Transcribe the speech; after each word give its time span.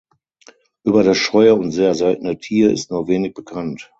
Über 0.83 1.03
das 1.03 1.17
scheue 1.19 1.53
und 1.53 1.69
sehr 1.71 1.93
seltene 1.93 2.35
Tier 2.39 2.71
ist 2.71 2.89
nur 2.89 3.07
wenig 3.07 3.35
bekannt. 3.35 3.89